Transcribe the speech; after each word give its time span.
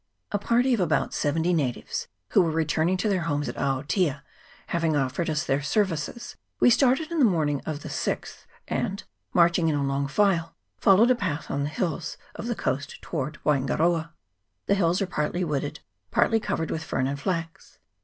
A 0.31 0.39
party 0.39 0.73
of 0.73 0.79
about 0.79 1.13
seventy 1.13 1.53
natives, 1.53 2.07
who 2.29 2.41
were 2.41 2.49
re 2.49 2.65
turning 2.65 2.97
to 2.97 3.07
their 3.07 3.21
homes 3.29 3.47
at 3.47 3.55
Aotea, 3.55 4.23
having 4.65 4.95
offered 4.95 5.29
us 5.29 5.45
their 5.45 5.61
services, 5.61 6.35
we 6.59 6.71
started 6.71 7.11
in 7.11 7.19
the 7.19 7.23
morning 7.23 7.61
of 7.67 7.83
the 7.83 7.87
6th, 7.87 8.47
and, 8.67 9.03
marching 9.31 9.69
in 9.69 9.75
a 9.75 9.83
long 9.83 10.07
file, 10.07 10.55
followed 10.79 11.11
a 11.11 11.15
path 11.15 11.51
on 11.51 11.61
the 11.61 11.69
hills 11.69 12.17
of 12.33 12.47
the 12.47 12.55
coast 12.55 12.99
towards 13.03 13.37
Waingaroa. 13.45 14.11
The 14.65 14.73
hills 14.73 15.03
are 15.03 15.05
partly 15.05 15.43
wooded, 15.43 15.81
partly 16.09 16.39
covered 16.39 16.71
with 16.71 16.83
fern 16.83 17.05
and 17.05 17.19
flax. 17.19 17.77